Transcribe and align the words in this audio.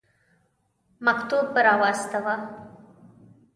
مکتوب 1.05 1.49
را 1.65 1.73
واستاوه. 1.81 2.35